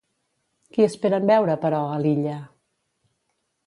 Qui 0.77 0.85
esperen 0.85 1.29
veure, 1.33 1.59
però, 1.67 1.85
a 1.99 2.03
l'illa? 2.07 2.43